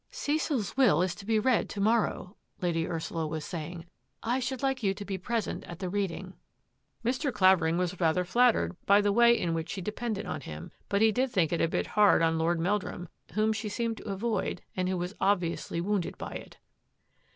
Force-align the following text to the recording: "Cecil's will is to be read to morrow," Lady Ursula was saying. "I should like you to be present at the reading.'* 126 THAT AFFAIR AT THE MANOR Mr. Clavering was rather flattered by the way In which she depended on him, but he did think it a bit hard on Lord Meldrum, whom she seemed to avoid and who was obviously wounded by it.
"Cecil's 0.25 0.75
will 0.75 1.03
is 1.03 1.13
to 1.13 1.27
be 1.27 1.37
read 1.37 1.69
to 1.69 1.79
morrow," 1.79 2.35
Lady 2.59 2.87
Ursula 2.87 3.27
was 3.27 3.45
saying. 3.45 3.85
"I 4.23 4.39
should 4.39 4.63
like 4.63 4.81
you 4.81 4.95
to 4.95 5.05
be 5.05 5.19
present 5.19 5.63
at 5.65 5.77
the 5.77 5.89
reading.'* 5.89 6.33
126 7.03 7.03
THAT 7.03 7.05
AFFAIR 7.05 7.05
AT 7.05 7.05
THE 7.05 7.05
MANOR 7.05 7.13
Mr. 7.13 7.33
Clavering 7.37 7.77
was 7.77 7.99
rather 7.99 8.25
flattered 8.25 8.77
by 8.87 8.99
the 9.01 9.13
way 9.13 9.39
In 9.39 9.53
which 9.53 9.69
she 9.69 9.81
depended 9.81 10.25
on 10.25 10.41
him, 10.41 10.71
but 10.89 11.03
he 11.03 11.11
did 11.11 11.29
think 11.29 11.53
it 11.53 11.61
a 11.61 11.67
bit 11.67 11.85
hard 11.85 12.23
on 12.23 12.39
Lord 12.39 12.59
Meldrum, 12.59 13.09
whom 13.33 13.53
she 13.53 13.69
seemed 13.69 13.97
to 13.97 14.09
avoid 14.09 14.63
and 14.75 14.89
who 14.89 14.97
was 14.97 15.13
obviously 15.21 15.79
wounded 15.79 16.17
by 16.17 16.31
it. 16.31 16.57